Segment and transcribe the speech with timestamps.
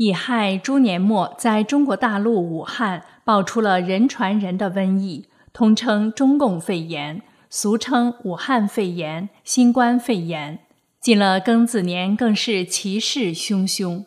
[0.00, 7.20] 乙亥猪年末，在中国大陆武汉爆出了人传人的瘟疫，通称中共肺炎，
[7.50, 10.60] 俗称武汉肺炎、新冠肺炎。
[11.02, 14.06] 进了庚子年，更是其势汹汹。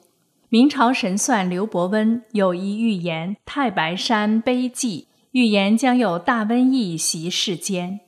[0.50, 8.00] 明朝神算刘伯温有一预言《太白山碑记》，预言将有大瘟疫袭世间。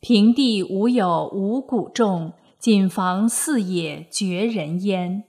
[0.00, 5.24] 平地无有五谷种，谨防四野绝人烟。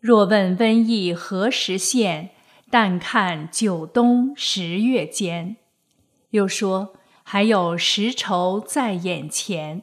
[0.00, 2.30] 若问瘟疫何时现？
[2.70, 5.56] 但看九冬十月间。
[6.30, 9.82] 又说还有十愁在眼前：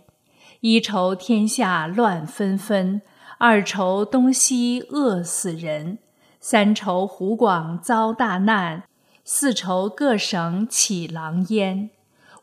[0.62, 3.02] 一愁天下乱纷纷，
[3.40, 5.98] 二愁东西饿死人，
[6.40, 8.84] 三愁湖广遭大难，
[9.24, 11.90] 四愁各省起狼烟，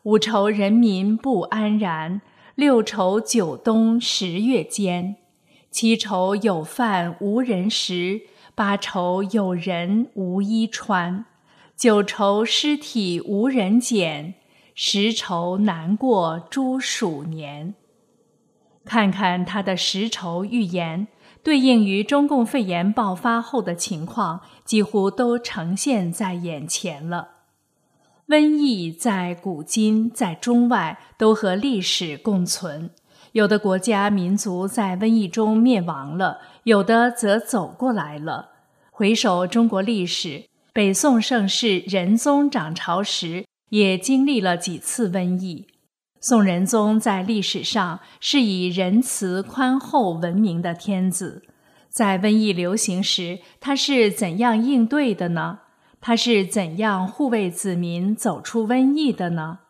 [0.03, 2.21] 五愁人民不安然，
[2.55, 5.15] 六愁九冬十月间。
[5.73, 8.21] 七愁有饭无人食，
[8.53, 11.25] 八愁有人无衣穿，
[11.75, 14.35] 九愁尸体无人捡，
[14.75, 17.73] 十愁难过猪鼠年。
[18.85, 21.07] 看看他的十愁预言，
[21.41, 27.29] 对应于中共肺炎爆发后的情况，几乎都呈现在眼前了。
[28.27, 32.91] 瘟疫在古今在中外都和历史共存。
[33.33, 38.51] 有的国家民族在瘟疫中灭亡了，有的则走过来了。
[38.91, 45.65] 回首中国历史，北宋盛世仁宗掌朝时，也经历了几次瘟疫。
[46.21, 51.41] 宋仁宗在历史上是以仁慈宽厚闻名的天子，
[51.89, 55.61] 在瘟疫流行时，他是怎样应对的呢？
[55.99, 59.61] 他是怎样护卫子民走出瘟疫的呢？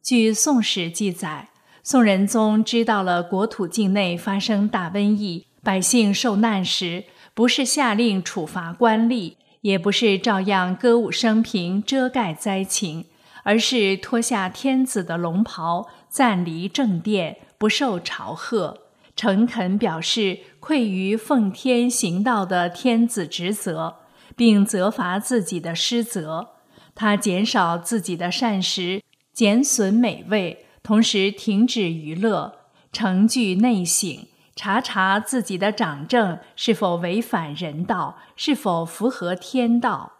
[0.00, 1.49] 据《宋史》记载。
[1.82, 13.06] 宋仁宗知道了国土境内发生大瘟疫，百姓受难时，不是下令处罚官吏，也不是照样歌舞升平遮盖灾情，
[13.44, 18.82] 而是脱下天子的龙袍，暂离正殿，不受朝贺，
[19.16, 23.96] 诚恳表示愧于奉天行道的天子职责，
[24.36, 26.50] 并责罚自己的失责。
[26.94, 29.02] 他减少自己的膳食，
[29.32, 30.66] 减损美味。
[30.82, 32.54] 同时停止娱乐，
[32.92, 34.26] 诚具内省，
[34.56, 40.12] 查查自己的掌政是否违反人道，是否符合天道。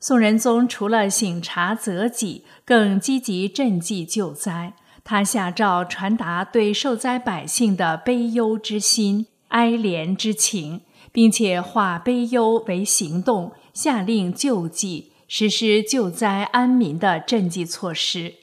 [0.00, 4.74] 宋仁宗除了省察责己，更积极赈济救灾。
[5.02, 18.34] 他下诏传达对受灾百姓的悲忧之心、哀怜之情，并且化悲忧为行动，下令救济，实施救灾安民的赈济措施。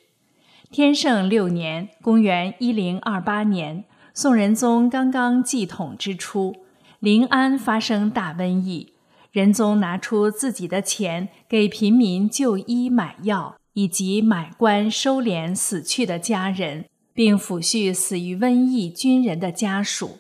[0.72, 6.56] 天圣六年（公元一零二八年），宋仁宗刚刚继统之初，
[7.00, 8.94] 临安发生大瘟疫。
[9.32, 20.18] 仁宗拿出自己的钱给平民就医买药，以及买官收敛死去的家人，并抚恤死于瘟疫军人的家属。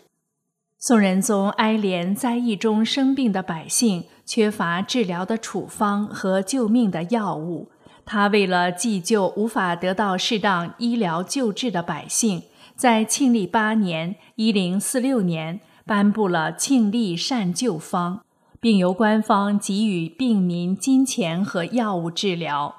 [0.77, 7.71] 宋仁宗哀怜灾疫中生病的百姓，缺乏治疗的处方和救命的药物。
[8.05, 12.43] 他为了济救无法得到适当医疗救治的百姓，
[12.75, 18.17] 在庆历八年（一零四六年）颁布了《庆历善救方》，
[18.59, 22.75] 并由官方给予病民金钱和药物治疗。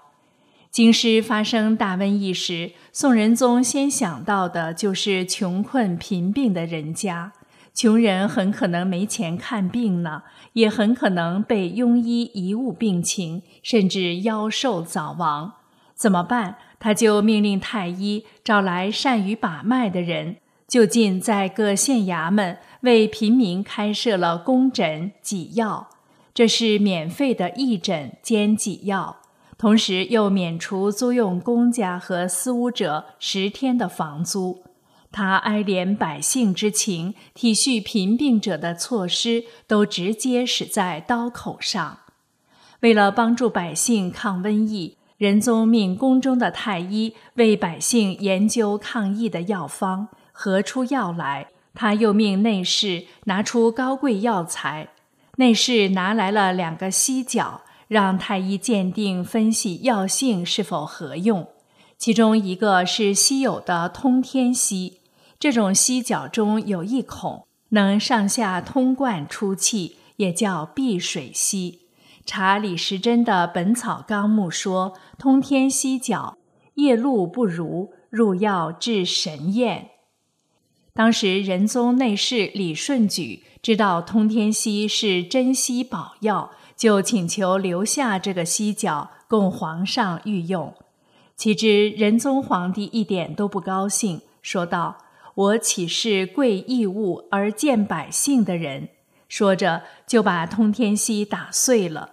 [0.70, 7.32] 京师发生大瘟疫时，宋仁宗先想到的就是穷困贫病的人家。
[7.76, 10.22] 穷人很可能没钱看病呢，
[10.54, 15.52] 也很可能被庸医贻误病情，甚至夭寿早亡。
[15.94, 16.56] 怎么办？
[16.80, 25.90] 他就命令太医找来善于把脉的人，就近在各县衙门为平民开设了公诊给药，
[26.32, 29.18] 这是免费的义诊兼给药，
[29.58, 34.62] 同时又免除租用公家和私屋者十天的房租。
[35.16, 42.00] 他哀怜百姓之情，体恤贫病者的措施，都直接使在刀口上。
[42.80, 51.46] 为了帮助百姓抗瘟疫，仁宗命宫中的太医为百姓研究抗疫的药方，合出药来。
[51.72, 54.90] 他又命内侍拿出高贵药材，
[55.38, 61.48] 内侍拿来了两个犀角，让太医鉴定分析药性是否合用。
[61.96, 65.00] 其中一个是稀有的通天犀。
[65.38, 71.80] 这种犀角中有一孔，能上下通贯出气，也叫避水犀。
[72.24, 76.36] 查李时珍的《本草纲目》说，通天犀角
[76.74, 79.90] 夜露不如，入药治神验。
[80.92, 90.74] 当时仁宗内侍李顺举知道通天犀是珍稀宝药，就请求留下这个犀角供皇上御用。
[91.36, 94.96] 岂知仁宗皇帝一点都不高兴，说道
[95.36, 98.88] ：“我岂是贵义物而见百姓的人？”
[99.28, 102.10] 说着就把通天犀打碎了。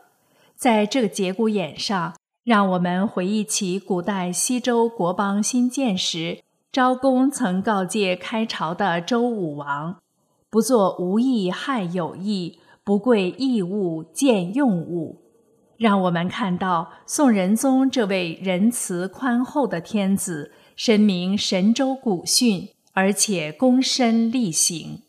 [0.56, 6.40] 在这个节骨眼上，让我们回忆起古代西周国邦新建时。
[6.72, 10.00] 昭公曾告诫开朝的周武王
[10.50, 15.22] ：“不做无益害有益，不贵义物见用物。”
[15.78, 25.02] 让我们看到宋仁宗这位仁慈宽厚的天子，深明神州古训，而且躬身力行。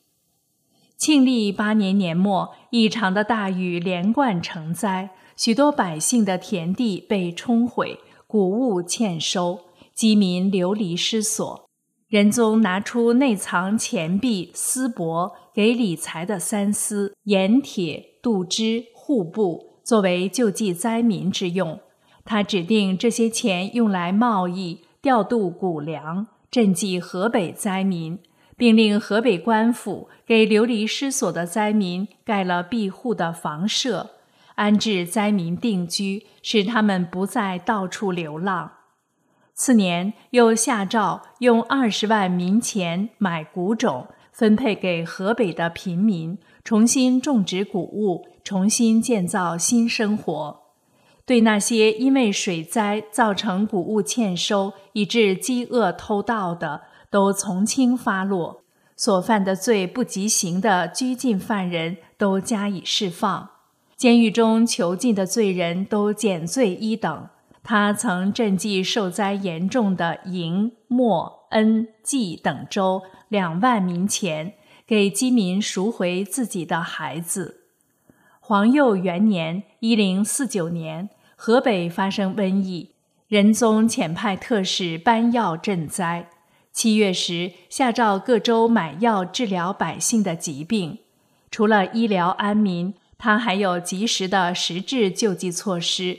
[0.97, 9.61] 庆历八年年末，异常的大雨连贯成灾，许多百姓的田地被冲毁，谷物欠收。
[9.95, 11.69] 饥民流离失所，
[12.09, 21.79] 仁宗拿出内藏钱币、丝帛给理财的三司、盐铁、杜支、户部作为救济灾民之用。
[22.25, 28.17] 他指定这些钱用来贸易、调度谷粮、赈济河北灾民，
[28.57, 34.11] 并令河北官府给流离失所的灾民盖了庇护的房舍，
[34.55, 38.71] 安置灾民定居，使他们不再到处流浪。
[39.53, 50.64] 次年，又下诏用二十万民钱买谷种，分配给河北的贫民，重新种植谷物，重新建造新生活。
[51.27, 58.63] 对那些因为水灾造成谷物欠收，以致饥饿偷盗的，都从轻发落；
[58.95, 63.49] 所犯的罪不及刑的拘禁犯人都加以释放；
[63.97, 67.29] 监狱中囚禁的罪人都减罪一等。
[67.63, 73.01] 他曾赈济受灾严重的营、莫、恩、济等州
[73.31, 74.53] 两万民钱，
[74.87, 77.64] 给饥民赎回自己的孩子。
[78.47, 82.91] 皇佑元年（一零四九年），河北发生瘟疫，
[83.27, 86.29] 仁宗遣派特使搬药赈灾。
[86.71, 90.99] 七月时，下诏各州买药治疗百姓的疾病。
[91.51, 96.19] 除了医疗安民，他还有及时的实质救济措施。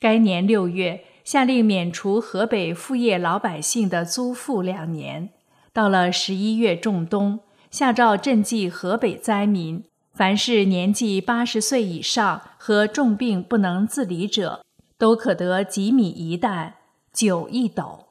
[0.00, 5.28] 该年六月，下令免除河北副业老百姓的租赋两年。
[5.74, 7.40] 到了十一月仲冬，
[7.70, 9.84] 下诏赈济河北灾民，
[10.16, 14.64] 凡是年纪八十岁以上和重病不能自理者，
[14.96, 16.72] 都可得几米一担，
[17.12, 18.06] 酒一斗。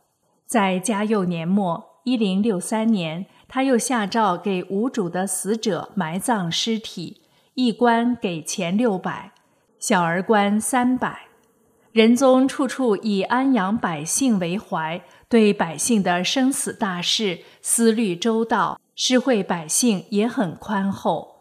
[0.45, 7.23] 在嘉佑年末（一零六三年），他又下诏给无主的死者埋葬尸体，
[7.55, 9.31] 一官给钱六百，
[9.79, 11.21] 小儿官三百。
[11.91, 21.34] 仁宗处处以安养百姓为怀，对百姓的生死大事思虑周到，施惠百姓也很宽厚。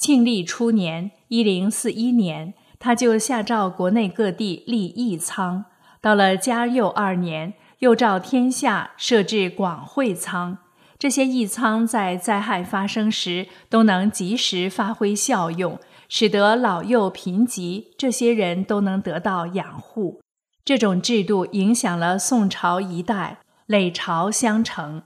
[0.00, 5.64] 庆历初年（一零四一年），他就下诏国内各地立义仓；
[6.00, 10.56] 到了嘉佑二年，又诏天下设置广惠仓。
[10.98, 15.78] 这些义仓在灾害发生时都能及时发挥效用。
[16.08, 20.22] 使得老幼贫瘠这些人都能得到养护，
[20.64, 25.02] 这种制度影响了宋朝一代，累朝相承。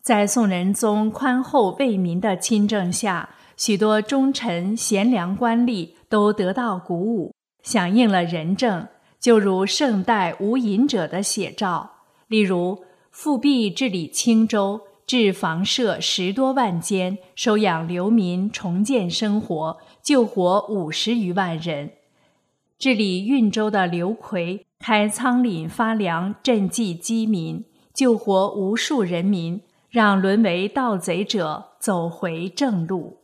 [0.00, 3.30] 在宋仁宗宽厚为民的亲政下，
[3.60, 8.88] 许多忠臣贤良官吏都得到鼓舞，响应了仁政。
[9.20, 11.90] 就如圣代无隐者的写照，
[12.26, 14.80] 例如复辟治理青州。
[15.06, 21.90] 置房舍十多万间，收养流民，重建生活，救活五十余万人。
[22.78, 33.19] 治理运州的刘奎开仓廪发粮，赈济饥民，救活无数人民，让沦为盗贼者走回正路。